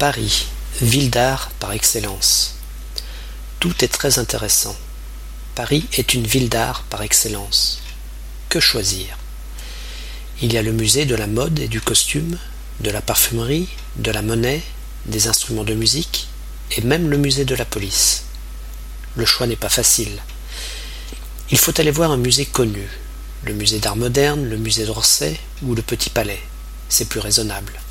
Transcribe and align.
Paris, 0.00 0.46
ville 0.80 1.10
d'art 1.10 1.50
par 1.60 1.72
excellence. 1.72 2.54
Tout 3.58 3.84
est 3.84 3.88
très 3.88 4.18
intéressant. 4.18 4.74
Paris 5.54 5.84
est 5.92 6.14
une 6.14 6.26
ville 6.26 6.48
d'art 6.48 6.84
par 6.84 7.02
excellence. 7.02 7.82
Que 8.48 8.60
choisir? 8.60 9.18
Il 10.40 10.54
y 10.54 10.56
a 10.56 10.62
le 10.62 10.72
musée 10.72 11.04
de 11.04 11.14
la 11.14 11.26
mode 11.26 11.58
et 11.58 11.68
du 11.68 11.82
costume, 11.82 12.38
de 12.80 12.90
la 12.90 13.02
parfumerie, 13.02 13.68
de 13.96 14.10
la 14.10 14.22
monnaie, 14.22 14.62
des 15.04 15.26
instruments 15.26 15.64
de 15.64 15.74
musique, 15.74 16.28
et 16.70 16.80
même 16.80 17.10
le 17.10 17.18
musée 17.18 17.44
de 17.44 17.54
la 17.54 17.66
police. 17.66 18.24
Le 19.16 19.26
choix 19.26 19.46
n'est 19.46 19.54
pas 19.54 19.68
facile. 19.68 20.22
Il 21.50 21.58
faut 21.58 21.78
aller 21.78 21.90
voir 21.90 22.10
un 22.10 22.16
musée 22.16 22.46
connu, 22.46 22.88
le 23.44 23.52
musée 23.52 23.80
d'art 23.80 23.96
moderne, 23.96 24.48
le 24.48 24.56
musée 24.56 24.86
d'Orsay 24.86 25.38
ou 25.62 25.74
le 25.74 25.82
Petit 25.82 26.08
Palais. 26.08 26.40
C'est 26.88 27.10
plus 27.10 27.20
raisonnable. 27.20 27.82